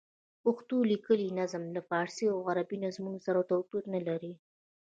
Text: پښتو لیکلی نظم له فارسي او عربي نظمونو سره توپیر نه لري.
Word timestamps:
پښتو 0.43 0.77
لیکلی 0.91 1.29
نظم 1.39 1.63
له 1.75 1.81
فارسي 1.89 2.25
او 2.33 2.39
عربي 2.49 2.77
نظمونو 2.85 3.19
سره 3.27 3.47
توپیر 3.49 3.83
نه 3.93 3.99
لري. 4.07 4.33